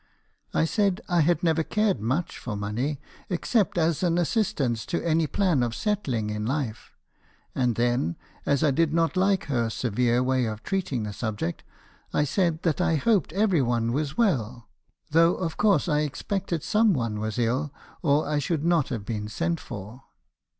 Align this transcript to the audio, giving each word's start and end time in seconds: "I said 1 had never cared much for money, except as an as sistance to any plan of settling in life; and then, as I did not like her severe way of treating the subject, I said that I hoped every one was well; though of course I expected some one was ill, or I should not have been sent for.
"I 0.51 0.65
said 0.65 0.99
1 1.05 1.21
had 1.25 1.43
never 1.43 1.61
cared 1.61 1.99
much 1.99 2.39
for 2.39 2.55
money, 2.55 2.99
except 3.29 3.77
as 3.77 4.01
an 4.01 4.17
as 4.17 4.29
sistance 4.29 4.83
to 4.87 5.03
any 5.05 5.27
plan 5.27 5.61
of 5.61 5.75
settling 5.75 6.31
in 6.31 6.43
life; 6.43 6.95
and 7.53 7.75
then, 7.75 8.17
as 8.43 8.63
I 8.63 8.71
did 8.71 8.95
not 8.95 9.15
like 9.15 9.43
her 9.43 9.69
severe 9.69 10.23
way 10.23 10.45
of 10.45 10.63
treating 10.63 11.03
the 11.03 11.13
subject, 11.13 11.63
I 12.15 12.23
said 12.23 12.63
that 12.63 12.81
I 12.81 12.95
hoped 12.95 13.31
every 13.33 13.61
one 13.61 13.91
was 13.91 14.17
well; 14.17 14.69
though 15.11 15.35
of 15.35 15.55
course 15.57 15.87
I 15.87 15.99
expected 15.99 16.63
some 16.63 16.93
one 16.95 17.19
was 17.19 17.37
ill, 17.37 17.71
or 18.01 18.27
I 18.27 18.39
should 18.39 18.65
not 18.65 18.89
have 18.89 19.05
been 19.05 19.27
sent 19.27 19.59
for. 19.59 20.01